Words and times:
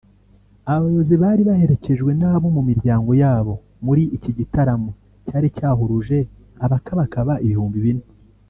Aba 0.69 0.81
bayobozi 0.83 1.15
bari 1.23 1.41
baherekejwe 1.49 2.11
n’abo 2.21 2.47
mu 2.55 2.61
miryango 2.69 3.11
yabo 3.23 3.53
muri 3.85 4.03
iki 4.17 4.31
gitaramo 4.37 4.89
cyari 5.25 5.47
cyahuruje 5.57 6.17
abakabakaba 6.65 7.33
ibihumbi 7.45 7.77
bine 7.85 8.05